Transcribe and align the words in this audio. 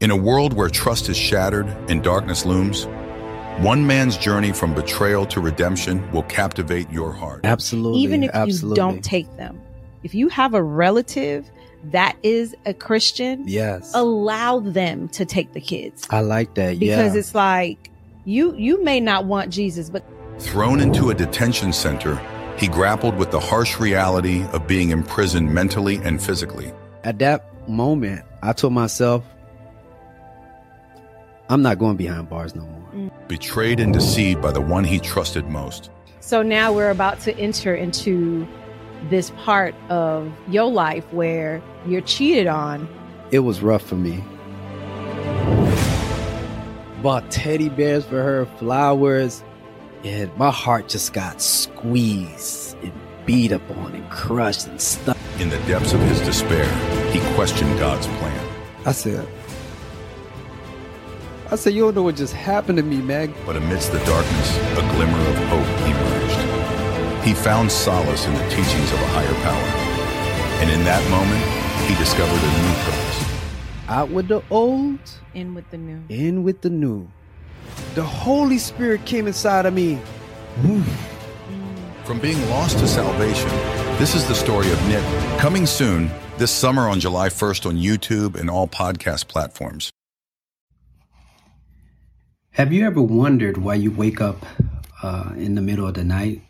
In 0.00 0.12
a 0.12 0.16
world 0.16 0.52
where 0.52 0.68
trust 0.68 1.08
is 1.08 1.16
shattered 1.16 1.66
and 1.90 2.04
darkness 2.04 2.46
looms, 2.46 2.84
one 3.58 3.84
man's 3.84 4.16
journey 4.16 4.52
from 4.52 4.72
betrayal 4.72 5.26
to 5.26 5.40
redemption 5.40 6.08
will 6.12 6.22
captivate 6.22 6.88
your 6.88 7.12
heart. 7.12 7.40
Absolutely. 7.42 7.98
Even 7.98 8.22
if 8.22 8.30
absolutely. 8.32 8.70
you 8.70 8.76
don't 8.76 9.02
take 9.02 9.36
them. 9.36 9.60
If 10.04 10.14
you 10.14 10.28
have 10.28 10.54
a 10.54 10.62
relative 10.62 11.50
that 11.90 12.16
is 12.22 12.54
a 12.64 12.74
Christian, 12.74 13.42
Yes. 13.48 13.90
allow 13.92 14.60
them 14.60 15.08
to 15.08 15.24
take 15.24 15.52
the 15.52 15.60
kids. 15.60 16.06
I 16.10 16.20
like 16.20 16.54
that. 16.54 16.78
Because 16.78 17.14
yeah. 17.14 17.18
it's 17.18 17.34
like 17.34 17.90
you 18.24 18.54
you 18.54 18.84
may 18.84 19.00
not 19.00 19.24
want 19.24 19.50
Jesus, 19.52 19.90
but 19.90 20.04
Thrown 20.38 20.78
into 20.78 21.10
a 21.10 21.14
detention 21.14 21.72
center, 21.72 22.20
he 22.56 22.68
grappled 22.68 23.16
with 23.16 23.32
the 23.32 23.40
harsh 23.40 23.80
reality 23.80 24.44
of 24.52 24.68
being 24.68 24.90
imprisoned 24.90 25.52
mentally 25.52 25.96
and 25.96 26.22
physically. 26.22 26.72
At 27.02 27.18
that 27.18 27.68
moment, 27.68 28.24
I 28.44 28.52
told 28.52 28.72
myself, 28.72 29.24
I'm 31.50 31.62
not 31.62 31.78
going 31.78 31.96
behind 31.96 32.28
bars 32.28 32.54
no 32.54 32.62
more. 32.62 32.88
Mm. 32.92 33.28
Betrayed 33.28 33.80
and 33.80 33.92
deceived 33.92 34.42
by 34.42 34.52
the 34.52 34.60
one 34.60 34.84
he 34.84 34.98
trusted 34.98 35.46
most. 35.46 35.90
So 36.20 36.42
now 36.42 36.72
we're 36.72 36.90
about 36.90 37.20
to 37.20 37.34
enter 37.38 37.74
into 37.74 38.46
this 39.08 39.30
part 39.30 39.74
of 39.88 40.30
your 40.48 40.70
life 40.70 41.10
where 41.10 41.62
you're 41.86 42.02
cheated 42.02 42.48
on. 42.48 42.86
It 43.30 43.38
was 43.38 43.62
rough 43.62 43.82
for 43.82 43.94
me. 43.94 44.22
Bought 47.02 47.30
teddy 47.30 47.70
bears 47.70 48.04
for 48.04 48.22
her, 48.22 48.44
flowers, 48.58 49.42
and 50.04 50.36
my 50.36 50.50
heart 50.50 50.88
just 50.88 51.14
got 51.14 51.40
squeezed 51.40 52.76
and 52.82 52.92
beat 53.24 53.52
up 53.52 53.70
on 53.70 53.94
and 53.94 54.10
crushed 54.10 54.66
and 54.66 54.78
stuck. 54.78 55.16
In 55.38 55.48
the 55.48 55.58
depths 55.60 55.94
of 55.94 56.00
his 56.00 56.20
despair, 56.20 56.66
he 57.10 57.20
questioned 57.34 57.78
God's 57.78 58.06
plan. 58.06 58.48
I 58.84 58.92
said, 58.92 59.26
I 61.50 61.56
said, 61.56 61.72
you 61.72 61.82
don't 61.82 61.94
know 61.94 62.02
what 62.02 62.16
just 62.16 62.34
happened 62.34 62.76
to 62.76 62.84
me, 62.84 62.98
Meg. 62.98 63.32
But 63.46 63.56
amidst 63.56 63.90
the 63.92 63.98
darkness, 64.04 64.58
a 64.72 64.82
glimmer 64.94 65.18
of 65.18 65.36
hope 65.48 65.66
emerged. 65.88 67.24
He 67.26 67.32
found 67.32 67.72
solace 67.72 68.26
in 68.26 68.34
the 68.34 68.48
teachings 68.50 68.92
of 68.92 69.00
a 69.00 69.06
higher 69.08 69.34
power. 69.42 69.68
And 70.60 70.70
in 70.70 70.84
that 70.84 71.02
moment, 71.10 71.42
he 71.88 71.94
discovered 71.96 72.38
a 72.38 72.62
new 72.62 72.74
purpose. 72.84 73.88
Out 73.88 74.10
with 74.10 74.28
the 74.28 74.42
old, 74.50 74.98
In 75.32 75.54
with 75.54 75.70
the 75.70 75.78
new. 75.78 76.02
in 76.10 76.42
with 76.42 76.60
the 76.60 76.68
new. 76.70 77.08
The 77.94 78.02
Holy 78.02 78.58
Spirit 78.58 79.06
came 79.06 79.26
inside 79.26 79.64
of 79.64 79.72
me. 79.72 79.98
From 82.04 82.18
being 82.20 82.40
lost 82.50 82.78
to 82.80 82.88
salvation, 82.88 83.48
this 83.98 84.14
is 84.14 84.26
the 84.28 84.34
story 84.34 84.70
of 84.70 84.88
Nick. 84.88 85.04
Coming 85.38 85.64
soon, 85.64 86.10
this 86.36 86.50
summer 86.50 86.88
on 86.88 87.00
July 87.00 87.28
1st 87.30 87.64
on 87.66 87.76
YouTube 87.76 88.38
and 88.38 88.50
all 88.50 88.68
podcast 88.68 89.28
platforms. 89.28 89.90
Have 92.58 92.72
you 92.72 92.84
ever 92.86 93.00
wondered 93.00 93.56
why 93.56 93.76
you 93.76 93.92
wake 93.92 94.20
up 94.20 94.44
uh, 95.00 95.30
in 95.36 95.54
the 95.54 95.62
middle 95.62 95.86
of 95.86 95.94
the 95.94 96.02
night? 96.02 96.42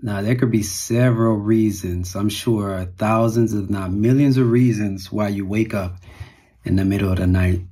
Now, 0.00 0.22
there 0.22 0.36
could 0.36 0.52
be 0.52 0.62
several 0.62 1.34
reasons. 1.34 2.14
I'm 2.14 2.28
sure 2.28 2.84
thousands, 2.96 3.52
if 3.52 3.68
not 3.68 3.90
millions, 3.90 4.36
of 4.36 4.48
reasons 4.48 5.10
why 5.10 5.26
you 5.26 5.44
wake 5.44 5.74
up 5.74 5.96
in 6.62 6.76
the 6.76 6.84
middle 6.84 7.10
of 7.10 7.18
the 7.18 7.26
night. 7.26 7.62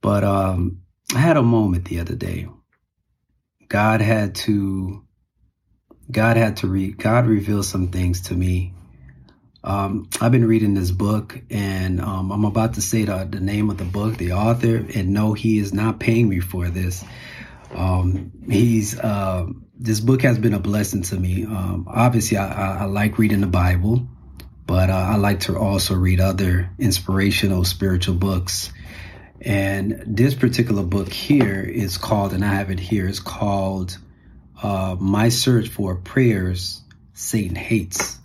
But 0.00 0.24
um, 0.24 0.82
I 1.14 1.20
had 1.20 1.36
a 1.36 1.42
moment 1.42 1.84
the 1.84 2.00
other 2.00 2.16
day. 2.16 2.48
God 3.68 4.00
had 4.00 4.34
to, 4.46 5.04
God 6.10 6.36
had 6.36 6.56
to 6.56 6.66
read, 6.66 6.98
God 6.98 7.26
revealed 7.28 7.66
some 7.66 7.92
things 7.92 8.22
to 8.22 8.34
me. 8.34 8.74
Um, 9.66 10.08
I've 10.20 10.30
been 10.30 10.46
reading 10.46 10.74
this 10.74 10.92
book, 10.92 11.40
and 11.50 12.00
um, 12.00 12.30
I'm 12.30 12.44
about 12.44 12.74
to 12.74 12.80
say 12.80 13.04
the, 13.04 13.26
the 13.28 13.40
name 13.40 13.68
of 13.68 13.78
the 13.78 13.84
book, 13.84 14.16
the 14.16 14.32
author, 14.34 14.76
and 14.76 15.08
no, 15.08 15.32
he 15.32 15.58
is 15.58 15.74
not 15.74 15.98
paying 15.98 16.28
me 16.28 16.38
for 16.38 16.68
this. 16.68 17.04
Um, 17.74 18.30
he's 18.48 18.96
uh, 18.96 19.46
this 19.76 19.98
book 19.98 20.22
has 20.22 20.38
been 20.38 20.54
a 20.54 20.60
blessing 20.60 21.02
to 21.02 21.16
me. 21.16 21.44
Um, 21.44 21.88
obviously, 21.90 22.38
I, 22.38 22.46
I, 22.46 22.76
I 22.82 22.84
like 22.84 23.18
reading 23.18 23.40
the 23.40 23.48
Bible, 23.48 24.06
but 24.68 24.88
uh, 24.88 24.92
I 24.92 25.16
like 25.16 25.40
to 25.40 25.58
also 25.58 25.96
read 25.96 26.20
other 26.20 26.70
inspirational 26.78 27.64
spiritual 27.64 28.14
books. 28.14 28.72
And 29.40 30.02
this 30.06 30.34
particular 30.34 30.84
book 30.84 31.12
here 31.12 31.60
is 31.60 31.98
called, 31.98 32.32
and 32.34 32.44
I 32.44 32.54
have 32.54 32.70
it 32.70 32.78
here, 32.78 33.08
is 33.08 33.18
called 33.18 33.98
uh, 34.62 34.96
My 35.00 35.28
Search 35.28 35.68
for 35.68 35.96
Prayers 35.96 36.82
Satan 37.14 37.56
Hates. 37.56 38.20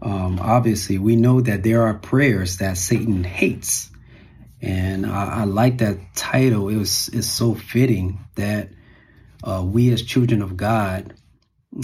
Um, 0.00 0.38
obviously, 0.40 0.98
we 0.98 1.16
know 1.16 1.40
that 1.40 1.62
there 1.62 1.82
are 1.82 1.94
prayers 1.94 2.58
that 2.58 2.76
Satan 2.76 3.24
hates. 3.24 3.90
And 4.60 5.06
I, 5.06 5.40
I 5.40 5.44
like 5.44 5.78
that 5.78 5.98
title. 6.14 6.68
It 6.68 6.76
was 6.76 7.08
it's 7.12 7.28
so 7.28 7.54
fitting 7.54 8.24
that 8.36 8.70
uh, 9.42 9.62
we 9.64 9.92
as 9.92 10.02
children 10.02 10.42
of 10.42 10.56
God, 10.56 11.14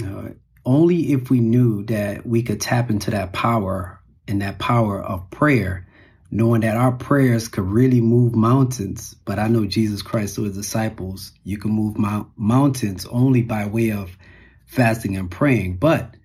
uh, 0.03 0.29
only 0.65 1.13
if 1.13 1.29
we 1.29 1.39
knew 1.39 1.85
that 1.85 2.25
we 2.25 2.43
could 2.43 2.59
tap 2.59 2.89
into 2.89 3.11
that 3.11 3.33
power 3.33 3.99
and 4.27 4.41
that 4.41 4.59
power 4.59 5.01
of 5.01 5.29
prayer, 5.29 5.87
knowing 6.31 6.61
that 6.61 6.75
our 6.75 6.91
prayers 6.91 7.47
could 7.47 7.65
really 7.65 8.01
move 8.01 8.35
mountains. 8.35 9.15
But 9.25 9.39
I 9.39 9.47
know 9.47 9.65
Jesus 9.65 10.01
Christ 10.01 10.35
told 10.35 10.47
his 10.47 10.57
disciples, 10.57 11.31
you 11.43 11.57
can 11.57 11.71
move 11.71 11.97
mount- 11.97 12.29
mountains 12.35 13.05
only 13.05 13.41
by 13.41 13.67
way 13.67 13.91
of 13.91 14.17
fasting 14.65 15.15
and 15.15 15.29
praying. 15.31 15.77
But 15.77 16.15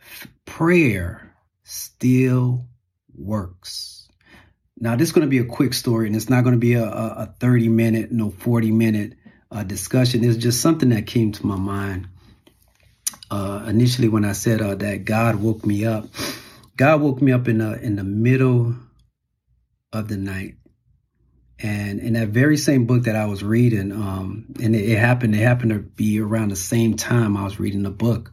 f- 0.00 0.28
prayer 0.44 1.25
still 1.66 2.64
works. 3.12 4.08
Now, 4.78 4.94
this 4.94 5.08
is 5.08 5.12
going 5.12 5.26
to 5.26 5.30
be 5.30 5.38
a 5.38 5.44
quick 5.44 5.74
story, 5.74 6.06
and 6.06 6.14
it's 6.14 6.30
not 6.30 6.44
going 6.44 6.54
to 6.54 6.60
be 6.60 6.74
a, 6.74 6.84
a, 6.84 7.06
a 7.22 7.34
30 7.40 7.68
minute, 7.68 8.12
no 8.12 8.30
40 8.30 8.70
minute 8.70 9.14
uh, 9.50 9.64
discussion. 9.64 10.22
It's 10.22 10.36
just 10.36 10.60
something 10.60 10.90
that 10.90 11.06
came 11.06 11.32
to 11.32 11.46
my 11.46 11.56
mind 11.56 12.08
uh, 13.30 13.64
initially 13.66 14.08
when 14.08 14.24
I 14.24 14.32
said 14.32 14.60
uh, 14.60 14.76
that 14.76 15.04
God 15.04 15.36
woke 15.36 15.66
me 15.66 15.84
up. 15.84 16.06
God 16.76 17.00
woke 17.00 17.20
me 17.20 17.32
up 17.32 17.48
in 17.48 17.58
the 17.58 17.80
in 17.80 17.96
the 17.96 18.04
middle 18.04 18.76
of 19.92 20.08
the 20.08 20.18
night, 20.18 20.56
and 21.58 21.98
in 21.98 22.12
that 22.12 22.28
very 22.28 22.58
same 22.58 22.86
book 22.86 23.04
that 23.04 23.16
I 23.16 23.26
was 23.26 23.42
reading, 23.42 23.90
um, 23.92 24.46
and 24.62 24.76
it, 24.76 24.90
it 24.90 24.98
happened. 24.98 25.34
It 25.34 25.38
happened 25.38 25.70
to 25.70 25.78
be 25.78 26.20
around 26.20 26.50
the 26.50 26.56
same 26.56 26.96
time 26.96 27.36
I 27.36 27.44
was 27.44 27.58
reading 27.58 27.82
the 27.82 27.90
book. 27.90 28.32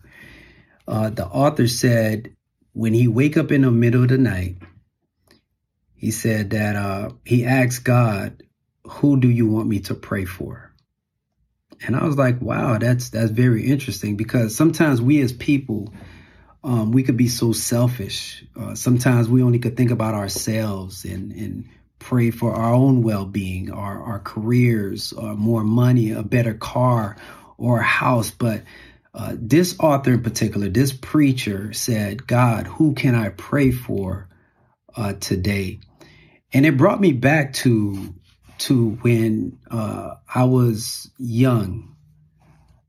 Uh, 0.86 1.10
the 1.10 1.26
author 1.26 1.68
said 1.68 2.36
when 2.74 2.94
he 2.94 3.08
wake 3.08 3.38
up 3.38 3.52
in 3.52 3.62
the 3.62 3.72
middle 3.72 4.04
of 4.04 4.10
the 4.10 4.18
night, 4.18 4.58
he 5.96 6.12
said 6.12 6.50
that 6.50 6.76
uh, 6.76 7.12
he 7.24 7.46
asked 7.46 7.84
God, 7.84 8.44
"Who 8.86 9.20
do 9.20 9.30
you 9.30 9.48
want 9.48 9.70
me 9.70 9.80
to 9.82 9.94
pray 9.94 10.26
for?" 10.26 10.74
And 11.86 11.96
I 11.96 12.06
was 12.06 12.18
like, 12.18 12.42
"Wow, 12.42 12.78
that's 12.80 13.10
that's 13.10 13.32
very 13.32 13.66
interesting 13.66 14.18
because 14.18 14.56
sometimes 14.56 15.02
we 15.02 15.22
as 15.22 15.32
people, 15.32 15.94
um, 16.64 16.92
we 16.92 17.04
could 17.04 17.18
be 17.18 17.28
so 17.28 17.54
selfish. 17.54 18.44
Uh, 18.60 18.76
sometimes 18.76 19.30
we 19.30 19.44
only 19.44 19.60
could 19.60 19.78
think 19.78 19.92
about 19.92 20.16
ourselves 20.16 21.06
and 21.06 21.32
and 21.32 21.70
pray 22.00 22.32
for 22.32 22.54
our 22.54 22.74
own 22.74 23.02
well-being, 23.04 23.72
our 23.72 24.02
our 24.02 24.20
careers, 24.20 25.14
or 25.14 25.36
more 25.36 25.64
money, 25.64 26.12
a 26.12 26.24
better 26.24 26.54
car, 26.56 27.18
or 27.58 27.80
a 27.80 27.84
house, 27.84 28.32
but." 28.32 28.64
Uh, 29.14 29.36
this 29.38 29.80
author 29.80 30.14
in 30.14 30.24
particular, 30.24 30.70
this 30.70 30.92
preacher 30.92 31.72
said, 31.72 32.26
God, 32.26 32.66
who 32.66 32.96
can 32.96 33.14
I 33.14 33.30
pray 33.30 33.72
for 33.72 34.28
uh, 34.96 35.14
today? 35.14 35.80
And 36.52 36.66
it 36.66 36.78
brought 36.78 37.00
me 37.00 37.14
back 37.14 37.54
to 37.54 38.16
to 38.60 38.92
when 39.02 39.60
uh, 39.70 40.16
I 40.34 40.46
was 40.46 41.12
young, 41.18 41.96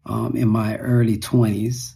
um, 0.07 0.37
in 0.37 0.49
my 0.49 0.77
early 0.77 1.19
twenties, 1.19 1.95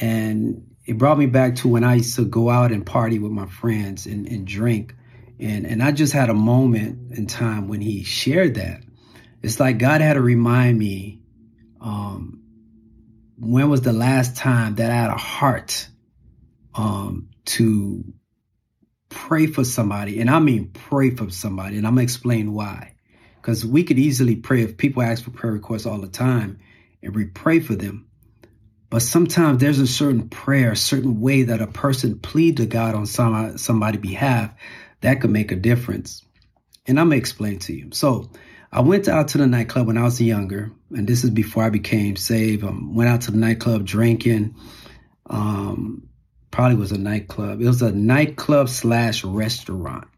and 0.00 0.74
it 0.86 0.98
brought 0.98 1.18
me 1.18 1.26
back 1.26 1.56
to 1.56 1.68
when 1.68 1.84
I 1.84 1.96
used 1.96 2.16
to 2.16 2.24
go 2.24 2.50
out 2.50 2.72
and 2.72 2.84
party 2.84 3.18
with 3.18 3.32
my 3.32 3.46
friends 3.46 4.06
and, 4.06 4.26
and 4.26 4.46
drink, 4.46 4.94
and 5.40 5.66
and 5.66 5.82
I 5.82 5.92
just 5.92 6.12
had 6.12 6.30
a 6.30 6.34
moment 6.34 7.12
in 7.12 7.26
time 7.26 7.68
when 7.68 7.80
he 7.80 8.02
shared 8.02 8.54
that. 8.56 8.82
It's 9.42 9.60
like 9.60 9.78
God 9.78 10.00
had 10.00 10.14
to 10.14 10.22
remind 10.22 10.78
me. 10.78 11.20
Um, 11.80 12.35
when 13.38 13.68
was 13.68 13.82
the 13.82 13.92
last 13.92 14.36
time 14.36 14.76
that 14.76 14.90
I 14.90 14.94
had 14.94 15.10
a 15.10 15.18
heart 15.18 15.88
um, 16.74 17.28
to 17.46 18.04
pray 19.08 19.46
for 19.46 19.64
somebody? 19.64 20.20
And 20.20 20.30
I 20.30 20.38
mean 20.38 20.70
pray 20.70 21.10
for 21.10 21.30
somebody. 21.30 21.76
And 21.76 21.86
I'm 21.86 21.96
to 21.96 22.02
explain 22.02 22.52
why. 22.52 22.94
Because 23.36 23.64
we 23.64 23.84
could 23.84 23.98
easily 23.98 24.36
pray 24.36 24.62
if 24.62 24.76
people 24.76 25.02
ask 25.02 25.22
for 25.24 25.30
prayer 25.30 25.52
requests 25.52 25.86
all 25.86 26.00
the 26.00 26.08
time 26.08 26.58
and 27.02 27.14
we 27.14 27.26
pray 27.26 27.60
for 27.60 27.74
them. 27.74 28.08
But 28.88 29.02
sometimes 29.02 29.60
there's 29.60 29.78
a 29.78 29.86
certain 29.86 30.28
prayer, 30.28 30.72
a 30.72 30.76
certain 30.76 31.20
way 31.20 31.44
that 31.44 31.60
a 31.60 31.66
person 31.66 32.18
plead 32.18 32.58
to 32.58 32.66
God 32.66 32.94
on 32.94 33.06
some, 33.06 33.58
somebody's 33.58 34.00
behalf 34.00 34.52
that 35.00 35.20
could 35.20 35.30
make 35.30 35.52
a 35.52 35.56
difference. 35.56 36.24
And 36.86 36.98
I'm 36.98 37.10
to 37.10 37.16
explain 37.16 37.58
to 37.60 37.72
you. 37.72 37.90
So, 37.92 38.30
I 38.72 38.80
went 38.80 39.08
out 39.08 39.28
to 39.28 39.38
the 39.38 39.46
nightclub 39.46 39.86
when 39.86 39.98
I 39.98 40.02
was 40.02 40.20
younger, 40.20 40.72
and 40.90 41.06
this 41.06 41.24
is 41.24 41.30
before 41.30 41.64
I 41.64 41.70
became 41.70 42.16
saved. 42.16 42.64
Um, 42.64 42.94
went 42.94 43.08
out 43.08 43.22
to 43.22 43.30
the 43.30 43.38
nightclub 43.38 43.84
drinking. 43.84 44.56
Um, 45.28 46.08
probably 46.50 46.76
was 46.76 46.92
a 46.92 46.98
nightclub. 46.98 47.60
It 47.60 47.66
was 47.66 47.82
a 47.82 47.92
nightclub 47.92 48.68
slash 48.68 49.24
restaurant, 49.24 50.08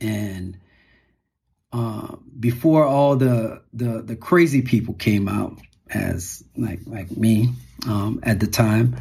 and 0.00 0.58
uh, 1.72 2.16
before 2.38 2.84
all 2.84 3.16
the, 3.16 3.62
the 3.72 4.02
the 4.02 4.16
crazy 4.16 4.62
people 4.62 4.94
came 4.94 5.28
out, 5.28 5.58
as 5.90 6.42
like 6.56 6.80
like 6.86 7.10
me 7.16 7.50
um, 7.86 8.20
at 8.22 8.40
the 8.40 8.46
time, 8.46 8.96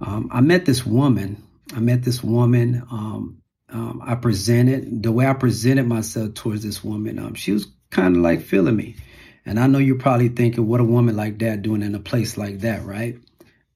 um, 0.00 0.28
I 0.32 0.40
met 0.40 0.64
this 0.64 0.86
woman. 0.86 1.42
I 1.74 1.80
met 1.80 2.02
this 2.02 2.22
woman. 2.22 2.82
Um, 2.90 3.42
um 3.74 4.00
I 4.02 4.14
presented 4.14 5.02
the 5.02 5.12
way 5.12 5.26
I 5.26 5.34
presented 5.34 5.86
myself 5.86 6.34
towards 6.34 6.62
this 6.62 6.82
woman. 6.82 7.18
Um, 7.18 7.34
she 7.34 7.52
was 7.52 7.66
kind 7.90 8.16
of 8.16 8.22
like 8.22 8.40
feeling 8.40 8.76
me, 8.76 8.96
and 9.44 9.60
I 9.60 9.66
know 9.66 9.78
you're 9.78 9.98
probably 9.98 10.28
thinking, 10.30 10.66
"What 10.66 10.80
a 10.80 10.84
woman 10.84 11.16
like 11.16 11.38
that 11.40 11.62
doing 11.62 11.82
in 11.82 11.94
a 11.94 12.00
place 12.00 12.38
like 12.38 12.60
that, 12.60 12.84
right?" 12.86 13.18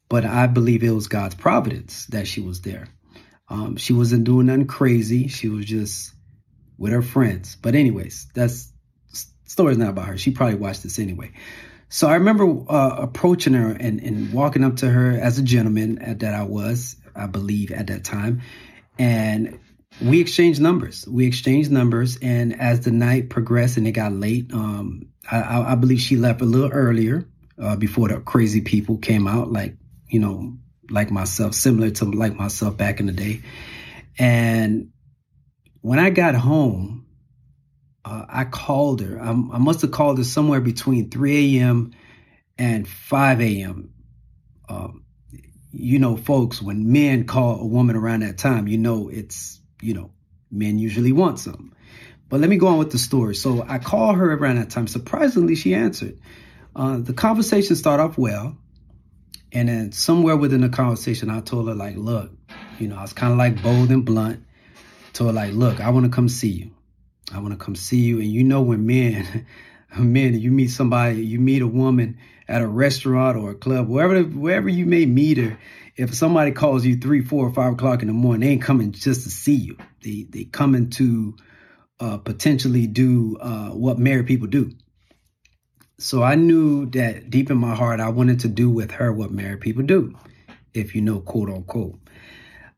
But 0.08 0.24
I 0.24 0.46
believe 0.46 0.82
it 0.82 0.90
was 0.90 1.08
God's 1.08 1.34
providence 1.34 2.06
that 2.06 2.26
she 2.26 2.40
was 2.40 2.62
there. 2.62 2.88
Um, 3.50 3.76
she 3.76 3.92
wasn't 3.92 4.24
doing 4.24 4.46
nothing 4.46 4.66
crazy. 4.66 5.28
She 5.28 5.48
was 5.48 5.66
just 5.66 6.12
with 6.78 6.92
her 6.92 7.02
friends. 7.02 7.56
But 7.60 7.74
anyways, 7.74 8.28
that's 8.34 8.72
story's 9.44 9.78
not 9.78 9.90
about 9.90 10.06
her. 10.06 10.18
She 10.18 10.30
probably 10.30 10.56
watched 10.56 10.82
this 10.82 10.98
anyway. 10.98 11.32
So 11.88 12.06
I 12.06 12.14
remember 12.14 12.44
uh, 12.70 12.96
approaching 12.98 13.54
her 13.54 13.70
and, 13.72 14.00
and 14.00 14.32
walking 14.32 14.62
up 14.62 14.76
to 14.76 14.90
her 14.90 15.18
as 15.18 15.38
a 15.38 15.42
gentleman 15.42 15.98
at, 15.98 16.20
that 16.20 16.34
I 16.34 16.42
was, 16.42 16.96
I 17.16 17.26
believe, 17.26 17.72
at 17.72 17.86
that 17.86 18.04
time. 18.04 18.42
And 18.98 19.58
we 20.00 20.20
exchanged 20.20 20.60
numbers. 20.60 21.06
We 21.08 21.26
exchanged 21.26 21.70
numbers. 21.70 22.18
And 22.22 22.60
as 22.60 22.80
the 22.80 22.90
night 22.90 23.30
progressed 23.30 23.76
and 23.76 23.86
it 23.86 23.92
got 23.92 24.12
late, 24.12 24.52
um, 24.52 25.08
I, 25.30 25.72
I, 25.72 25.74
believe 25.74 26.00
she 26.00 26.16
left 26.16 26.40
a 26.40 26.44
little 26.44 26.70
earlier 26.70 27.28
uh, 27.60 27.76
before 27.76 28.08
the 28.08 28.20
crazy 28.20 28.60
people 28.60 28.98
came 28.98 29.26
out, 29.26 29.52
like, 29.52 29.76
you 30.08 30.20
know, 30.20 30.56
like 30.90 31.10
myself, 31.10 31.54
similar 31.54 31.90
to 31.90 32.06
like 32.06 32.34
myself 32.34 32.76
back 32.76 33.00
in 33.00 33.06
the 33.06 33.12
day. 33.12 33.42
And 34.18 34.90
when 35.80 35.98
I 35.98 36.10
got 36.10 36.34
home, 36.34 37.06
uh, 38.04 38.24
I 38.28 38.44
called 38.44 39.00
her. 39.00 39.20
I, 39.20 39.28
I 39.28 39.58
must 39.58 39.82
have 39.82 39.90
called 39.90 40.18
her 40.18 40.24
somewhere 40.24 40.60
between 40.60 41.10
3 41.10 41.58
a.m. 41.58 41.92
and 42.56 42.88
5 42.88 43.40
a.m. 43.40 43.92
Um, 44.68 45.04
you 45.72 45.98
know, 45.98 46.16
folks, 46.16 46.62
when 46.62 46.90
men 46.90 47.24
call 47.24 47.60
a 47.60 47.66
woman 47.66 47.96
around 47.96 48.20
that 48.20 48.38
time, 48.38 48.66
you 48.66 48.78
know 48.78 49.08
it's, 49.08 49.57
you 49.80 49.94
know, 49.94 50.10
men 50.50 50.78
usually 50.78 51.12
want 51.12 51.38
something. 51.38 51.72
But 52.28 52.40
let 52.40 52.50
me 52.50 52.56
go 52.56 52.68
on 52.68 52.78
with 52.78 52.92
the 52.92 52.98
story. 52.98 53.34
So 53.34 53.64
I 53.66 53.78
called 53.78 54.16
her 54.16 54.32
around 54.32 54.56
that 54.56 54.70
time. 54.70 54.86
Surprisingly, 54.86 55.54
she 55.54 55.74
answered. 55.74 56.18
Uh, 56.76 56.98
the 56.98 57.14
conversation 57.14 57.74
started 57.74 58.02
off 58.02 58.18
well. 58.18 58.56
And 59.50 59.68
then 59.68 59.92
somewhere 59.92 60.36
within 60.36 60.60
the 60.60 60.68
conversation, 60.68 61.30
I 61.30 61.40
told 61.40 61.68
her, 61.68 61.74
like, 61.74 61.96
look, 61.96 62.30
you 62.78 62.88
know, 62.88 62.96
I 62.96 63.02
was 63.02 63.14
kind 63.14 63.32
of 63.32 63.38
like 63.38 63.62
bold 63.62 63.90
and 63.90 64.04
blunt. 64.04 64.44
Told 65.14 65.30
her, 65.30 65.34
like, 65.34 65.54
look, 65.54 65.80
I 65.80 65.88
want 65.88 66.04
to 66.04 66.10
come 66.10 66.28
see 66.28 66.50
you. 66.50 66.70
I 67.32 67.38
want 67.38 67.52
to 67.52 67.64
come 67.64 67.74
see 67.74 68.00
you. 68.00 68.18
And 68.18 68.30
you 68.30 68.44
know, 68.44 68.60
when 68.60 68.86
men, 68.86 69.46
men, 69.98 70.38
you 70.38 70.50
meet 70.50 70.68
somebody, 70.68 71.24
you 71.24 71.40
meet 71.40 71.62
a 71.62 71.66
woman 71.66 72.18
at 72.46 72.60
a 72.60 72.66
restaurant 72.66 73.38
or 73.38 73.50
a 73.50 73.54
club, 73.54 73.88
wherever, 73.88 74.22
wherever 74.22 74.68
you 74.68 74.84
may 74.84 75.06
meet 75.06 75.38
her, 75.38 75.58
if 75.98 76.14
somebody 76.14 76.52
calls 76.52 76.86
you 76.86 76.96
three, 76.96 77.22
four, 77.22 77.46
or 77.48 77.52
five 77.52 77.72
o'clock 77.72 78.02
in 78.02 78.08
the 78.08 78.14
morning, 78.14 78.40
they 78.40 78.52
ain't 78.54 78.62
coming 78.62 78.92
just 78.92 79.24
to 79.24 79.30
see 79.30 79.56
you. 79.56 79.76
They 80.02 80.26
they 80.30 80.44
coming 80.44 80.90
to 80.90 81.36
uh, 81.98 82.18
potentially 82.18 82.86
do 82.86 83.36
uh, 83.38 83.70
what 83.70 83.98
married 83.98 84.28
people 84.28 84.46
do. 84.46 84.70
So 85.98 86.22
I 86.22 86.36
knew 86.36 86.86
that 86.90 87.28
deep 87.28 87.50
in 87.50 87.58
my 87.58 87.74
heart, 87.74 87.98
I 87.98 88.10
wanted 88.10 88.40
to 88.40 88.48
do 88.48 88.70
with 88.70 88.92
her 88.92 89.12
what 89.12 89.32
married 89.32 89.60
people 89.60 89.82
do, 89.82 90.14
if 90.72 90.94
you 90.94 91.00
know, 91.00 91.18
quote 91.18 91.50
unquote. 91.50 91.98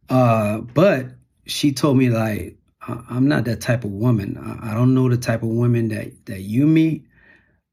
Uh, 0.09 0.59
but 0.59 1.11
she 1.47 1.73
told 1.73 1.99
me 1.99 2.09
like, 2.09 2.57
I'm 2.89 3.29
not 3.29 3.45
that 3.45 3.61
type 3.61 3.85
of 3.85 3.91
woman. 3.91 4.39
I 4.63 4.73
don't 4.73 4.95
know 4.95 5.11
the 5.11 5.19
type 5.19 5.43
of 5.43 5.51
woman 5.51 5.89
that 5.89 6.25
that 6.25 6.41
you 6.41 6.67
meet, 6.67 7.07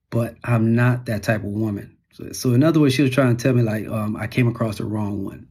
but 0.09 0.35
I'm 0.43 0.75
not 0.75 1.05
that 1.05 1.23
type 1.23 1.43
of 1.43 1.51
woman. 1.51 1.96
So, 2.31 2.53
in 2.53 2.63
other 2.63 2.79
words, 2.79 2.93
she 2.93 3.03
was 3.03 3.11
trying 3.11 3.35
to 3.35 3.41
tell 3.41 3.53
me 3.53 3.61
like 3.61 3.87
um, 3.87 4.15
I 4.15 4.27
came 4.27 4.47
across 4.47 4.77
the 4.77 4.85
wrong 4.85 5.23
one, 5.23 5.47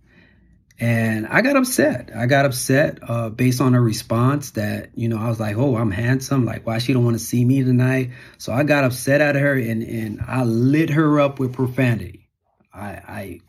and 0.79 1.27
I 1.27 1.43
got 1.43 1.57
upset. 1.57 2.11
I 2.15 2.27
got 2.27 2.45
upset 2.45 2.99
uh, 3.03 3.31
based 3.31 3.61
on 3.61 3.75
her 3.75 3.83
response 3.83 4.53
that 4.53 4.91
you 4.95 5.09
know 5.09 5.19
I 5.19 5.29
was 5.29 5.41
like, 5.41 5.57
oh, 5.57 5.77
I'm 5.77 5.91
handsome. 5.91 6.45
Like 6.45 6.67
why 6.67 6.79
she 6.79 6.93
don't 6.93 7.05
want 7.05 7.19
to 7.19 7.25
see 7.25 7.45
me 7.45 7.63
tonight? 7.63 8.11
So 8.39 8.53
I 8.53 8.65
got 8.65 8.85
upset 8.85 9.21
at 9.21 9.37
her 9.37 9.55
and 9.55 9.83
and 9.83 10.21
I 10.27 10.45
lit 10.45 10.91
her 10.91 11.21
up 11.21 11.39
with 11.39 11.53
profanity. 11.53 12.29
I 12.75 12.89
I 12.89 13.41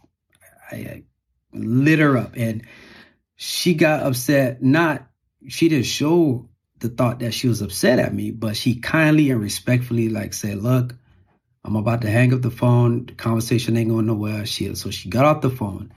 I 0.71 1.03
lit 1.53 1.99
her 1.99 2.17
up 2.17 2.33
and 2.35 2.63
she 3.35 3.73
got 3.73 4.03
upset 4.03 4.61
not 4.61 5.07
she 5.47 5.69
didn't 5.69 5.85
show 5.85 6.49
the 6.79 6.89
thought 6.89 7.19
that 7.19 7.33
she 7.33 7.47
was 7.47 7.61
upset 7.61 7.99
at 7.99 8.13
me, 8.13 8.31
but 8.31 8.55
she 8.55 8.75
kindly 8.75 9.31
and 9.31 9.41
respectfully 9.41 10.09
like 10.09 10.33
said, 10.33 10.61
"Look, 10.61 10.95
I'm 11.63 11.75
about 11.75 12.01
to 12.01 12.09
hang 12.09 12.33
up 12.33 12.41
the 12.41 12.51
phone. 12.51 13.05
The 13.07 13.13
conversation 13.13 13.77
ain't 13.77 13.89
going 13.89 14.05
nowhere." 14.05 14.45
She 14.45 14.73
so 14.75 14.89
she 14.89 15.09
got 15.09 15.25
off 15.25 15.41
the 15.41 15.49
phone, 15.49 15.91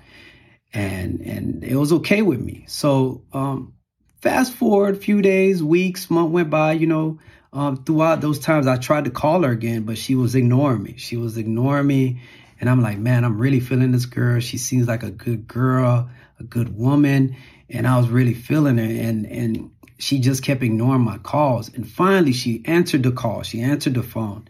and 0.73 1.21
and 1.21 1.65
it 1.65 1.77
was 1.77 1.93
okay 1.93 2.23
with 2.23 2.41
me. 2.41 2.65
So 2.69 3.23
um, 3.33 3.75
fast 4.21 4.53
forward 4.53 4.97
a 4.97 4.99
few 4.99 5.23
days, 5.23 5.63
weeks, 5.63 6.11
month 6.11 6.31
went 6.31 6.51
by. 6.51 6.73
You 6.73 6.87
know, 6.87 7.19
um, 7.53 7.85
throughout 7.85 8.21
those 8.21 8.39
times, 8.39 8.67
I 8.67 8.77
tried 8.77 9.05
to 9.05 9.11
call 9.11 9.43
her 9.43 9.51
again, 9.51 9.83
but 9.83 9.99
she 9.99 10.15
was 10.15 10.35
ignoring 10.35 10.83
me. 10.83 10.95
She 10.97 11.17
was 11.17 11.37
ignoring 11.37 11.87
me, 11.87 12.23
and 12.61 12.69
I'm 12.69 12.81
like, 12.81 12.99
man, 12.99 13.25
I'm 13.25 13.39
really 13.39 13.61
feeling 13.61 13.93
this 13.93 14.07
girl. 14.07 14.41
She 14.41 14.59
seems 14.59 14.87
like 14.87 15.03
a 15.03 15.11
good 15.11 15.49
girl, 15.49 16.11
a 16.39 16.45
good 16.45 16.77
woman, 16.77 17.37
and 17.69 17.87
I 17.87 17.99
was 17.99 18.09
really 18.09 18.35
feeling 18.35 18.79
her. 18.79 18.85
And 18.85 19.27
and 19.27 19.71
she 19.99 20.19
just 20.19 20.43
kept 20.43 20.63
ignoring 20.63 21.03
my 21.03 21.19
calls. 21.19 21.73
And 21.73 21.89
finally, 21.89 22.33
she 22.33 22.63
answered 22.65 23.03
the 23.03 23.13
call. 23.13 23.43
She 23.43 23.61
answered 23.61 23.95
the 23.95 24.03
phone. 24.03 24.49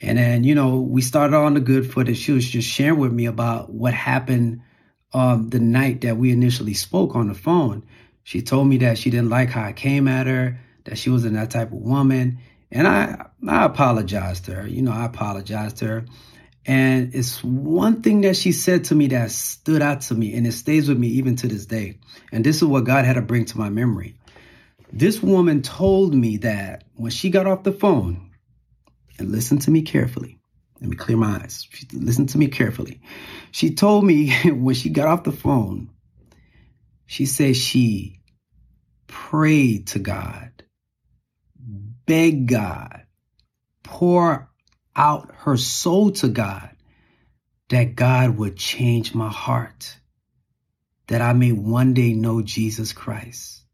And 0.00 0.18
then, 0.18 0.44
you 0.44 0.54
know, 0.54 0.80
we 0.80 1.00
started 1.00 1.36
on 1.36 1.54
the 1.54 1.60
good 1.60 1.90
foot, 1.90 2.08
and 2.08 2.16
she 2.16 2.32
was 2.32 2.46
just 2.46 2.68
sharing 2.68 2.98
with 2.98 3.12
me 3.12 3.26
about 3.26 3.70
what 3.70 3.94
happened 3.94 4.60
um, 5.12 5.48
the 5.48 5.60
night 5.60 6.02
that 6.02 6.16
we 6.16 6.32
initially 6.32 6.74
spoke 6.74 7.16
on 7.16 7.28
the 7.28 7.34
phone. 7.34 7.84
She 8.22 8.42
told 8.42 8.68
me 8.68 8.78
that 8.78 8.98
she 8.98 9.10
didn't 9.10 9.30
like 9.30 9.50
how 9.50 9.62
I 9.62 9.72
came 9.72 10.08
at 10.08 10.26
her, 10.26 10.58
that 10.84 10.98
she 10.98 11.10
wasn't 11.10 11.34
that 11.34 11.50
type 11.50 11.72
of 11.72 11.78
woman. 11.78 12.40
And 12.70 12.86
I, 12.86 13.26
I 13.46 13.64
apologized 13.64 14.46
to 14.46 14.54
her. 14.54 14.66
You 14.66 14.82
know, 14.82 14.92
I 14.92 15.06
apologized 15.06 15.78
to 15.78 15.86
her. 15.86 16.04
And 16.66 17.14
it's 17.14 17.42
one 17.44 18.02
thing 18.02 18.22
that 18.22 18.36
she 18.36 18.50
said 18.50 18.84
to 18.84 18.94
me 18.94 19.06
that 19.08 19.30
stood 19.30 19.82
out 19.82 20.00
to 20.02 20.14
me 20.14 20.34
and 20.34 20.46
it 20.46 20.52
stays 20.52 20.88
with 20.88 20.98
me 20.98 21.08
even 21.08 21.36
to 21.36 21.48
this 21.48 21.66
day. 21.66 21.98
And 22.32 22.44
this 22.44 22.56
is 22.56 22.64
what 22.64 22.84
God 22.84 23.04
had 23.04 23.14
to 23.14 23.22
bring 23.22 23.44
to 23.46 23.58
my 23.58 23.70
memory. 23.70 24.16
This 24.92 25.22
woman 25.22 25.62
told 25.62 26.12
me 26.12 26.38
that 26.38 26.84
when 26.94 27.12
she 27.12 27.30
got 27.30 27.46
off 27.46 27.62
the 27.62 27.72
phone, 27.72 28.25
and 29.18 29.32
listen 29.32 29.58
to 29.60 29.70
me 29.70 29.82
carefully. 29.82 30.38
Let 30.80 30.90
me 30.90 30.96
clear 30.96 31.16
my 31.16 31.40
eyes. 31.40 31.66
She, 31.70 31.86
listen 31.92 32.26
to 32.28 32.38
me 32.38 32.48
carefully. 32.48 33.00
She 33.50 33.74
told 33.74 34.04
me 34.04 34.30
when 34.50 34.74
she 34.74 34.90
got 34.90 35.08
off 35.08 35.24
the 35.24 35.32
phone, 35.32 35.90
she 37.06 37.26
said 37.26 37.56
she 37.56 38.20
prayed 39.06 39.88
to 39.88 39.98
God, 39.98 40.50
begged 42.06 42.48
God, 42.48 43.02
pour 43.82 44.50
out 44.94 45.32
her 45.38 45.56
soul 45.56 46.10
to 46.12 46.28
God, 46.28 46.70
that 47.68 47.96
God 47.96 48.36
would 48.36 48.56
change 48.56 49.14
my 49.14 49.28
heart, 49.30 49.98
that 51.08 51.22
I 51.22 51.32
may 51.32 51.52
one 51.52 51.94
day 51.94 52.12
know 52.12 52.42
Jesus 52.42 52.92
Christ. 52.92 53.65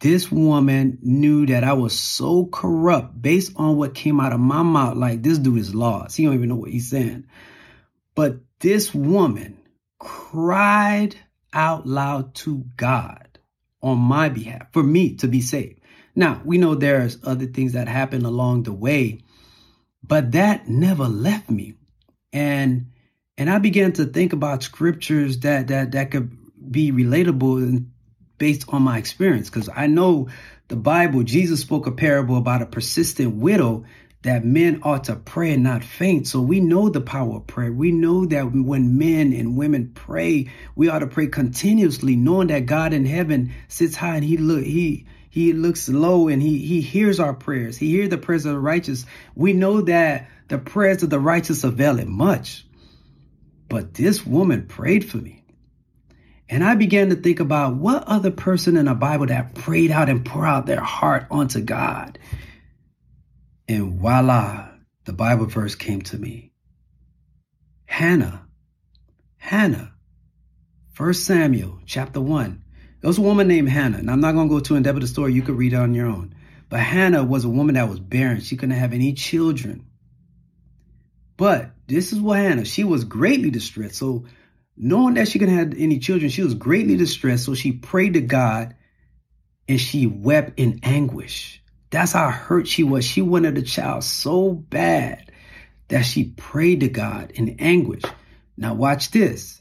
This 0.00 0.30
woman 0.30 0.98
knew 1.02 1.46
that 1.46 1.64
I 1.64 1.72
was 1.72 1.98
so 1.98 2.46
corrupt 2.46 3.20
based 3.20 3.52
on 3.56 3.76
what 3.76 3.94
came 3.94 4.20
out 4.20 4.32
of 4.32 4.40
my 4.40 4.62
mouth. 4.62 4.96
Like 4.96 5.22
this 5.22 5.38
dude 5.38 5.58
is 5.58 5.74
lost. 5.74 6.16
He 6.16 6.24
don't 6.24 6.34
even 6.34 6.48
know 6.48 6.56
what 6.56 6.70
he's 6.70 6.90
saying. 6.90 7.26
But 8.14 8.38
this 8.60 8.94
woman 8.94 9.58
cried 9.98 11.16
out 11.52 11.86
loud 11.86 12.34
to 12.36 12.64
God 12.76 13.38
on 13.82 13.98
my 13.98 14.28
behalf 14.28 14.72
for 14.72 14.82
me 14.82 15.16
to 15.16 15.28
be 15.28 15.40
saved. 15.40 15.80
Now 16.14 16.42
we 16.44 16.58
know 16.58 16.74
there's 16.74 17.18
other 17.24 17.46
things 17.46 17.72
that 17.72 17.88
happen 17.88 18.24
along 18.24 18.64
the 18.64 18.72
way 18.72 19.22
but 20.08 20.32
that 20.32 20.68
never 20.68 21.04
left 21.04 21.50
me. 21.50 21.74
And 22.32 22.92
and 23.36 23.48
I 23.48 23.58
began 23.58 23.92
to 23.92 24.04
think 24.04 24.32
about 24.32 24.62
scriptures 24.62 25.40
that 25.40 25.68
that 25.68 25.92
that 25.92 26.10
could 26.10 26.36
be 26.70 26.92
relatable 26.92 27.86
based 28.38 28.64
on 28.68 28.82
my 28.82 28.98
experience 28.98 29.50
because 29.50 29.68
I 29.74 29.86
know 29.86 30.28
the 30.68 30.76
Bible 30.76 31.22
Jesus 31.22 31.60
spoke 31.60 31.86
a 31.86 31.92
parable 31.92 32.36
about 32.36 32.62
a 32.62 32.66
persistent 32.66 33.36
widow 33.36 33.84
that 34.22 34.44
men 34.44 34.80
ought 34.82 35.04
to 35.04 35.16
pray 35.16 35.52
and 35.52 35.62
not 35.62 35.84
faint. 35.84 36.26
So 36.26 36.40
we 36.40 36.60
know 36.60 36.88
the 36.88 37.00
power 37.00 37.36
of 37.36 37.46
prayer. 37.46 37.72
We 37.72 37.92
know 37.92 38.26
that 38.26 38.52
when 38.52 38.98
men 38.98 39.32
and 39.32 39.56
women 39.56 39.92
pray, 39.94 40.50
we 40.74 40.88
ought 40.88 40.98
to 41.00 41.06
pray 41.06 41.28
continuously, 41.28 42.16
knowing 42.16 42.48
that 42.48 42.66
God 42.66 42.92
in 42.92 43.06
heaven 43.06 43.52
sits 43.68 43.94
high 43.94 44.16
and 44.16 44.24
he 44.24 44.36
look 44.36 44.64
he 44.64 45.06
he 45.30 45.52
looks 45.52 45.88
low 45.88 46.28
and 46.28 46.42
he, 46.42 46.58
he 46.58 46.80
hears 46.80 47.20
our 47.20 47.34
prayers. 47.34 47.76
He 47.76 47.90
hears 47.90 48.08
the 48.08 48.18
prayers 48.18 48.44
of 48.44 48.54
the 48.54 48.58
righteous. 48.58 49.06
We 49.34 49.52
know 49.52 49.82
that 49.82 50.28
the 50.48 50.58
prayers 50.58 51.02
of 51.02 51.10
the 51.10 51.20
righteous 51.20 51.64
avail 51.64 51.98
it 51.98 52.08
much. 52.08 52.66
But 53.68 53.94
this 53.94 54.26
woman 54.26 54.66
prayed 54.66 55.08
for 55.08 55.18
me. 55.18 55.37
And 56.48 56.64
I 56.64 56.74
began 56.74 57.10
to 57.10 57.16
think 57.16 57.40
about 57.40 57.76
what 57.76 58.04
other 58.04 58.30
person 58.30 58.76
in 58.76 58.86
the 58.86 58.94
Bible 58.94 59.26
that 59.26 59.54
prayed 59.54 59.90
out 59.90 60.08
and 60.08 60.24
poured 60.24 60.48
out 60.48 60.66
their 60.66 60.80
heart 60.80 61.26
onto 61.30 61.60
God. 61.60 62.18
And 63.68 64.00
voila, 64.00 64.68
the 65.04 65.12
Bible 65.12 65.46
verse 65.46 65.74
came 65.74 66.00
to 66.02 66.16
me. 66.16 66.52
Hannah, 67.84 68.46
Hannah, 69.36 69.92
First 70.92 71.26
Samuel 71.26 71.80
chapter 71.86 72.20
1. 72.20 72.64
There 73.00 73.08
was 73.08 73.18
a 73.18 73.22
woman 73.22 73.46
named 73.46 73.68
Hannah, 73.68 73.98
and 73.98 74.10
I'm 74.10 74.20
not 74.20 74.32
going 74.32 74.48
to 74.48 74.54
go 74.54 74.60
too 74.60 74.74
in 74.74 74.82
depth 74.82 74.96
of 74.96 75.02
the 75.02 75.06
story. 75.06 75.32
You 75.32 75.42
could 75.42 75.56
read 75.56 75.74
it 75.74 75.76
on 75.76 75.94
your 75.94 76.08
own. 76.08 76.34
But 76.68 76.80
Hannah 76.80 77.22
was 77.22 77.44
a 77.44 77.48
woman 77.48 77.76
that 77.76 77.88
was 77.88 78.00
barren. 78.00 78.40
She 78.40 78.56
couldn't 78.56 78.74
have 78.74 78.92
any 78.92 79.12
children. 79.12 79.86
But 81.36 81.70
this 81.86 82.12
is 82.12 82.20
what 82.20 82.38
Hannah, 82.38 82.64
she 82.64 82.84
was 82.84 83.04
greatly 83.04 83.50
distressed. 83.50 83.94
So 83.94 84.24
knowing 84.78 85.14
that 85.14 85.28
she 85.28 85.38
couldn't 85.38 85.56
have 85.56 85.74
any 85.76 85.98
children, 85.98 86.30
she 86.30 86.42
was 86.42 86.54
greatly 86.54 86.96
distressed. 86.96 87.44
So 87.44 87.54
she 87.54 87.72
prayed 87.72 88.14
to 88.14 88.20
God 88.20 88.74
and 89.66 89.80
she 89.80 90.06
wept 90.06 90.58
in 90.58 90.80
anguish. 90.82 91.62
That's 91.90 92.12
how 92.12 92.30
hurt 92.30 92.68
she 92.68 92.84
was. 92.84 93.04
She 93.04 93.22
wanted 93.22 93.58
a 93.58 93.62
child 93.62 94.04
so 94.04 94.52
bad 94.52 95.32
that 95.88 96.02
she 96.02 96.24
prayed 96.36 96.80
to 96.80 96.88
God 96.88 97.32
in 97.32 97.56
anguish. 97.58 98.02
Now 98.56 98.74
watch 98.74 99.10
this. 99.10 99.60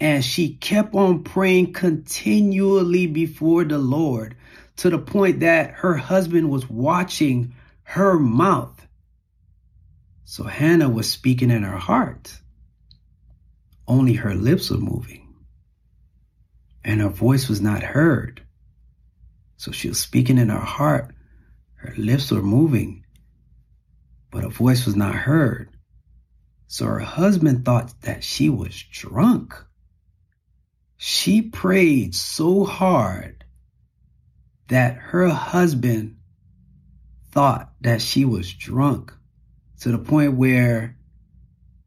And 0.00 0.24
she 0.24 0.54
kept 0.54 0.94
on 0.94 1.22
praying 1.22 1.72
continually 1.72 3.06
before 3.06 3.64
the 3.64 3.78
Lord 3.78 4.36
to 4.76 4.90
the 4.90 4.98
point 4.98 5.40
that 5.40 5.70
her 5.70 5.96
husband 5.96 6.50
was 6.50 6.68
watching 6.68 7.54
her 7.82 8.18
mouth. 8.18 8.86
So 10.24 10.44
Hannah 10.44 10.90
was 10.90 11.08
speaking 11.10 11.50
in 11.50 11.62
her 11.62 11.78
heart. 11.78 12.36
Only 13.88 14.14
her 14.14 14.34
lips 14.34 14.70
were 14.70 14.78
moving. 14.78 15.34
And 16.84 17.00
her 17.00 17.08
voice 17.08 17.48
was 17.48 17.60
not 17.60 17.82
heard. 17.82 18.42
So 19.56 19.72
she 19.72 19.88
was 19.88 19.98
speaking 19.98 20.38
in 20.38 20.48
her 20.48 20.58
heart. 20.58 21.14
Her 21.74 21.94
lips 21.96 22.30
were 22.30 22.42
moving, 22.42 23.04
but 24.30 24.42
her 24.42 24.48
voice 24.48 24.86
was 24.86 24.96
not 24.96 25.14
heard. 25.14 25.70
So 26.68 26.86
her 26.86 26.98
husband 26.98 27.64
thought 27.64 27.92
that 28.02 28.24
she 28.24 28.48
was 28.48 28.82
drunk. 28.90 29.54
She 30.96 31.42
prayed 31.42 32.14
so 32.14 32.64
hard 32.64 33.44
that 34.68 34.96
her 34.96 35.28
husband 35.28 36.16
thought 37.30 37.72
that 37.82 38.02
she 38.02 38.24
was 38.24 38.52
drunk 38.52 39.12
to 39.80 39.92
the 39.92 39.98
point 39.98 40.34
where 40.34 40.95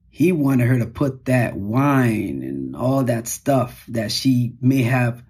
he 0.10 0.32
wanted 0.32 0.68
her 0.68 0.80
to 0.80 0.86
put 0.86 1.26
that 1.26 1.56
wine 1.56 2.42
and 2.44 2.76
all 2.76 3.04
that 3.04 3.28
stuff 3.28 3.86
that 3.90 4.12
she 4.12 4.56
may 4.60 4.82
have 4.84 5.24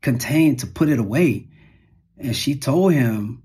contained 0.00 0.60
to 0.60 0.66
put 0.66 0.88
it 0.88 0.98
away. 0.98 1.48
And 2.18 2.36
she 2.36 2.56
told 2.56 2.92
him, 2.92 3.42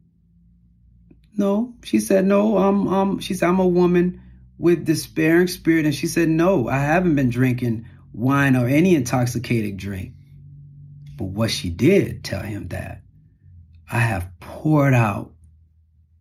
no, 1.37 1.73
she 1.83 1.99
said, 1.99 2.25
no, 2.25 2.57
I'm, 2.57 2.87
um, 2.87 3.19
she 3.19 3.33
said, 3.33 3.49
I'm 3.49 3.59
a 3.59 3.67
woman 3.67 4.21
with 4.57 4.85
despairing 4.85 5.47
spirit. 5.47 5.85
And 5.85 5.95
she 5.95 6.07
said, 6.07 6.29
no, 6.29 6.67
I 6.67 6.77
haven't 6.77 7.15
been 7.15 7.29
drinking 7.29 7.87
wine 8.13 8.55
or 8.55 8.67
any 8.67 8.95
intoxicating 8.95 9.77
drink. 9.77 10.13
But 11.17 11.25
what 11.25 11.51
she 11.51 11.69
did 11.69 12.23
tell 12.23 12.41
him 12.41 12.67
that 12.69 13.01
I 13.89 13.99
have 13.99 14.29
poured 14.39 14.93
out, 14.93 15.31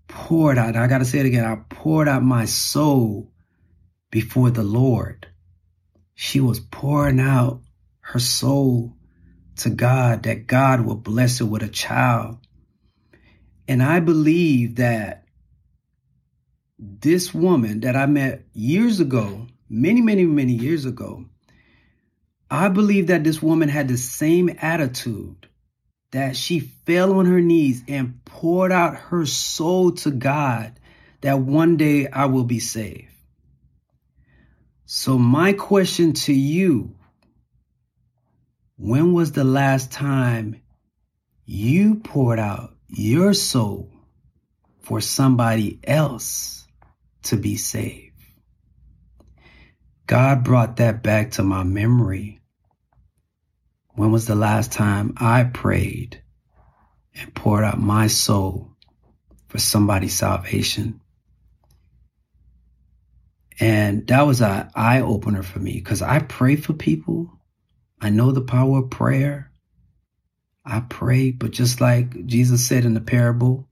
poured 0.07 0.59
out. 0.59 0.77
I 0.77 0.87
got 0.87 0.99
to 0.99 1.05
say 1.05 1.19
it 1.19 1.27
again. 1.27 1.45
I 1.45 1.57
poured 1.69 2.09
out 2.09 2.23
my 2.23 2.45
soul 2.45 3.33
before 4.15 4.49
the 4.49 4.63
Lord. 4.63 5.27
She 6.15 6.39
was 6.39 6.61
pouring 6.61 7.19
out 7.19 7.63
her 7.99 8.21
soul 8.21 8.95
to 9.57 9.71
God 9.71 10.23
that 10.23 10.47
God 10.47 10.83
will 10.83 10.95
bless 10.95 11.41
her 11.41 11.45
with 11.45 11.65
a 11.65 11.69
child. 11.69 12.39
And 13.67 13.83
I 13.83 13.99
believe 13.99 14.77
that 14.77 15.25
this 16.79 17.35
woman 17.35 17.81
that 17.81 17.97
I 17.97 18.07
met 18.07 18.45
years 18.53 19.01
ago, 19.01 19.49
many, 19.69 20.01
many, 20.01 20.25
many 20.27 20.53
years 20.53 20.85
ago, 20.85 21.25
I 22.49 22.69
believe 22.69 23.09
that 23.09 23.25
this 23.25 23.43
woman 23.43 23.69
had 23.69 23.89
the 23.89 23.99
same 23.99 24.49
attitude 24.63 25.49
that 26.13 26.37
she 26.37 26.61
fell 26.61 27.19
on 27.19 27.27
her 27.27 27.41
knees 27.41 27.83
and 27.89 28.25
poured 28.25 28.71
out 28.71 28.95
her 28.95 29.27
soul 29.27 29.91
to 29.91 30.13
God 30.13 30.79
that 31.23 31.41
one 31.41 31.77
day 31.77 32.07
I 32.07 32.27
will 32.27 32.45
be 32.45 32.61
saved. 32.61 33.09
So, 34.87 35.17
my 35.17 35.55
question 35.55 36.13
to 36.13 36.35
you 36.35 36.95
when 38.77 39.15
was 39.15 39.33
the 39.33 39.45
last 39.45 39.93
time 39.93 40.61
you 41.47 41.97
poured 41.97 42.39
out 42.39 42.75
your 42.89 43.33
soul 43.33 43.91
for 44.81 45.01
somebody 45.01 45.81
else 45.85 46.67
to 47.25 47.37
be 47.37 47.57
saved? 47.57 48.13
God 50.07 50.45
brought 50.45 50.77
that 50.77 51.03
back 51.03 51.33
to 51.33 51.43
my 51.43 51.63
memory 51.63 52.41
when 53.95 54.13
was 54.13 54.27
the 54.27 54.35
last 54.35 54.73
time 54.73 55.15
I 55.17 55.45
prayed 55.45 56.23
and 57.15 57.35
poured 57.35 57.65
out 57.65 57.81
my 57.81 58.09
soul 58.09 58.73
for 59.49 59.59
somebody's 59.59 60.15
salvation? 60.19 61.01
And 63.61 64.07
that 64.09 64.27
was 64.27 64.41
an 64.41 64.71
eye 64.75 65.01
opener 65.01 65.43
for 65.43 65.59
me 65.59 65.75
because 65.75 66.03
I 66.03 66.19
pray 66.19 66.57
for 66.57 66.73
people. 66.73 67.31
I 68.01 68.11
know 68.11 68.33
the 68.33 68.41
power 68.43 68.81
of 68.81 68.91
prayer. 68.91 69.51
I 70.65 70.81
pray, 70.81 71.31
but 71.31 71.53
just 71.53 71.81
like 71.81 72.27
Jesus 72.27 72.67
said 72.67 72.85
in 72.85 72.95
the 72.95 73.01
parable, 73.01 73.69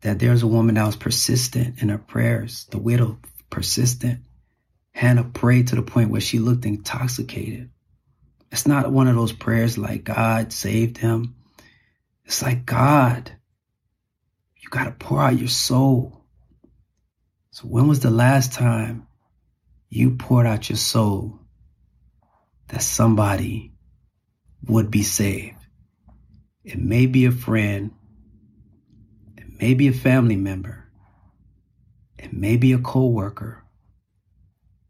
that 0.00 0.18
there's 0.18 0.42
a 0.42 0.48
woman 0.48 0.76
that 0.76 0.86
was 0.86 0.96
persistent 0.96 1.82
in 1.82 1.90
her 1.90 1.98
prayers, 1.98 2.66
the 2.70 2.78
widow, 2.78 3.18
persistent. 3.50 4.20
Hannah 4.92 5.24
prayed 5.24 5.68
to 5.68 5.76
the 5.76 5.82
point 5.82 6.10
where 6.10 6.20
she 6.20 6.38
looked 6.38 6.64
intoxicated. 6.64 7.70
It's 8.50 8.66
not 8.66 8.90
one 8.90 9.08
of 9.08 9.14
those 9.14 9.32
prayers 9.32 9.76
like 9.76 10.04
God 10.04 10.52
saved 10.52 10.98
him. 10.98 11.36
It's 12.24 12.42
like 12.42 12.66
God, 12.66 13.30
you 14.56 14.68
got 14.70 14.84
to 14.84 14.92
pour 14.92 15.22
out 15.22 15.38
your 15.38 15.48
soul. 15.48 16.17
So 17.58 17.66
when 17.66 17.88
was 17.88 17.98
the 17.98 18.10
last 18.10 18.52
time 18.52 19.08
you 19.88 20.12
poured 20.12 20.46
out 20.46 20.68
your 20.68 20.76
soul 20.76 21.40
that 22.68 22.84
somebody 22.84 23.72
would 24.68 24.92
be 24.92 25.02
saved? 25.02 25.56
It 26.62 26.78
may 26.78 27.06
be 27.06 27.24
a 27.24 27.32
friend. 27.32 27.90
It 29.36 29.60
may 29.60 29.74
be 29.74 29.88
a 29.88 29.92
family 29.92 30.36
member. 30.36 30.88
It 32.16 32.32
may 32.32 32.56
be 32.56 32.74
a 32.74 32.78
coworker. 32.78 33.64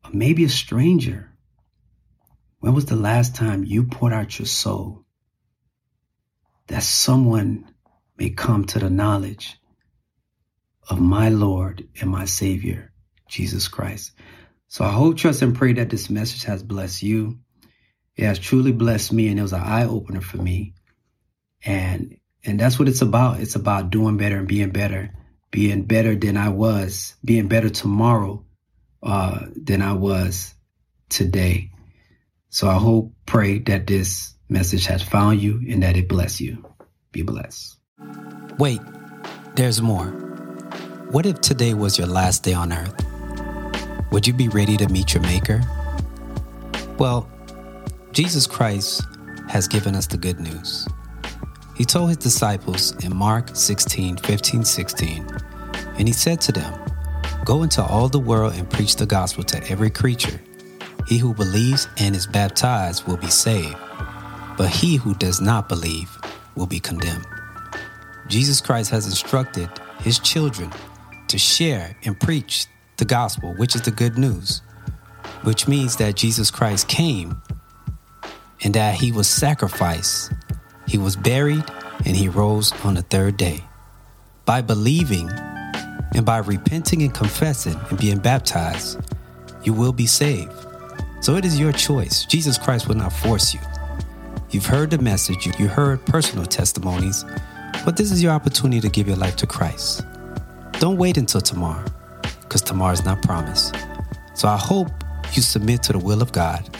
Or 0.04 0.10
maybe 0.12 0.44
a 0.44 0.50
stranger. 0.50 1.32
When 2.58 2.75
was 2.75 2.84
the 2.84 2.96
last 2.96 3.34
time 3.34 3.64
you 3.64 3.84
poured 3.84 4.12
out 4.12 4.38
your 4.38 4.44
soul 4.44 5.06
that 6.66 6.82
someone 6.82 7.72
may 8.18 8.28
come 8.28 8.66
to 8.66 8.78
the 8.78 8.90
knowledge 8.90 9.57
of 10.88 11.00
my 11.00 11.28
Lord 11.28 11.88
and 12.00 12.11
my 12.11 12.25
Savior, 12.25 12.92
Jesus 13.28 13.68
Christ? 13.68 14.12
So 14.68 14.85
I 14.85 14.90
hope, 14.90 15.16
trust, 15.16 15.42
and 15.42 15.54
pray 15.57 15.73
that 15.75 15.90
this 15.90 16.11
message 16.11 16.45
has 16.45 16.62
blessed 16.62 17.02
you. 17.02 17.38
It 18.16 18.25
has 18.25 18.38
truly 18.38 18.73
blessed 18.73 19.12
me, 19.12 19.28
and 19.28 19.38
it 19.38 19.42
was 19.42 19.52
an 19.52 19.62
eye 19.62 19.87
opener 19.87 20.21
for 20.21 20.38
me. 20.38 20.75
And 21.64 22.18
and 22.45 22.59
that's 22.59 22.78
what 22.78 22.88
it's 22.88 23.02
about. 23.02 23.40
It's 23.40 23.57
about 23.57 23.90
doing 23.90 24.16
better 24.16 24.38
and 24.38 24.49
being 24.49 24.71
better, 24.71 25.12
being 25.50 25.85
better 25.85 26.14
than 26.14 26.37
I 26.37 26.50
was, 26.50 27.14
being 27.25 27.49
better 27.49 27.68
tomorrow 27.68 28.45
uh, 29.02 29.47
than 29.54 29.83
I 29.83 29.92
was 29.92 30.54
today. 31.09 31.73
So 32.50 32.68
I 32.68 32.75
hope, 32.75 33.12
pray 33.26 33.59
that 33.59 33.87
this 33.87 34.35
message 34.49 34.87
has 34.87 35.02
found 35.02 35.40
you 35.40 35.61
and 35.68 35.83
that 35.83 35.97
it 35.97 36.09
bless 36.09 36.40
you. 36.40 36.64
Be 37.12 37.23
blessed. 37.23 37.76
Wait, 38.59 38.80
there's 39.54 39.83
more. 39.83 40.27
What 41.10 41.24
if 41.24 41.40
today 41.40 41.72
was 41.72 41.96
your 41.96 42.06
last 42.06 42.42
day 42.42 42.52
on 42.52 42.70
earth? 42.70 42.94
Would 44.12 44.26
you 44.26 44.34
be 44.34 44.48
ready 44.48 44.76
to 44.76 44.86
meet 44.88 45.14
your 45.14 45.22
Maker? 45.22 45.62
Well, 46.98 47.26
Jesus 48.12 48.46
Christ 48.46 49.02
has 49.48 49.66
given 49.66 49.94
us 49.94 50.06
the 50.06 50.18
good 50.18 50.38
news. 50.38 50.86
He 51.74 51.86
told 51.86 52.10
his 52.10 52.18
disciples 52.18 52.92
in 53.02 53.16
Mark 53.16 53.56
16, 53.56 54.18
15, 54.18 54.64
16, 54.64 55.26
and 55.96 56.06
he 56.06 56.12
said 56.12 56.42
to 56.42 56.52
them, 56.52 56.78
Go 57.42 57.62
into 57.62 57.82
all 57.82 58.10
the 58.10 58.20
world 58.20 58.52
and 58.52 58.68
preach 58.68 58.96
the 58.96 59.06
gospel 59.06 59.44
to 59.44 59.66
every 59.70 59.88
creature. 59.88 60.38
He 61.06 61.16
who 61.16 61.32
believes 61.32 61.88
and 61.96 62.14
is 62.14 62.26
baptized 62.26 63.06
will 63.06 63.16
be 63.16 63.30
saved, 63.30 63.78
but 64.58 64.68
he 64.68 64.96
who 64.96 65.14
does 65.14 65.40
not 65.40 65.70
believe 65.70 66.10
will 66.54 66.66
be 66.66 66.80
condemned. 66.80 67.26
Jesus 68.26 68.60
Christ 68.60 68.90
has 68.90 69.06
instructed 69.06 69.70
his 70.00 70.18
children 70.18 70.70
to 71.28 71.38
share 71.38 71.97
and 72.04 72.18
preach 72.18 72.66
the 72.97 73.04
gospel, 73.04 73.54
which 73.54 73.75
is 73.75 73.82
the 73.82 73.90
good 73.90 74.18
news, 74.18 74.62
which 75.42 75.68
means 75.68 75.97
that 75.97 76.16
Jesus 76.16 76.50
Christ 76.50 76.88
came 76.88 77.40
and 78.64 78.75
that 78.75 78.97
he 78.97 79.12
was 79.12 79.28
sacrificed, 79.28 80.32
he 80.87 80.99
was 80.99 81.16
buried, 81.16 81.64
and 82.04 82.16
he 82.16 82.28
rose 82.28 82.73
on 82.85 82.94
the 82.94 83.02
third 83.02 83.37
day. 83.37 83.64
By 84.44 84.62
believing 84.62 85.30
And 86.14 86.25
by 86.25 86.38
repenting 86.38 87.02
and 87.02 87.12
confessing 87.14 87.78
and 87.90 87.99
being 87.99 88.18
baptized, 88.18 88.99
you 89.62 89.75
will 89.75 89.92
be 89.92 90.06
saved. 90.06 90.52
So 91.20 91.37
it 91.37 91.44
is 91.44 91.61
your 91.61 91.73
choice. 91.73 92.25
Jesus 92.25 92.56
Christ 92.56 92.88
will 92.88 92.97
not 92.97 93.12
force 93.12 93.52
you. 93.52 93.61
You've 94.50 94.66
heard 94.66 94.90
the 94.90 94.99
message, 94.99 95.47
you 95.58 95.68
heard 95.68 96.04
personal 96.06 96.47
testimonies, 96.47 97.25
but 97.85 97.97
this 97.97 98.11
is 98.11 98.23
your 98.23 98.32
opportunity 98.32 98.80
to 98.80 98.88
give 98.88 99.06
your 99.06 99.18
life 99.18 99.37
to 99.37 99.47
Christ. 99.47 100.02
Don't 100.78 100.97
wait 100.97 101.16
until 101.16 101.40
tomorrow, 101.40 101.85
because 102.42 102.62
tomorrow 102.62 102.92
is 102.92 103.04
not 103.04 103.20
promised. 103.23 103.75
So 104.35 104.47
I 104.47 104.56
hope 104.56 104.87
you 105.32 105.42
submit 105.42 105.82
to 105.85 105.92
the 105.92 105.99
will 105.99 106.23
of 106.23 106.30
God 106.30 106.70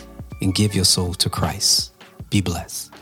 and 0.41 0.55
give 0.55 0.73
your 0.73 0.85
soul 0.85 1.15
to 1.15 1.29
Christ. 1.29 1.93
Be 2.31 2.41
blessed. 2.41 2.93